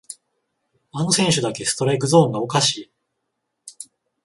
[0.93, 2.91] あの選手だけストライクゾーンがおかしい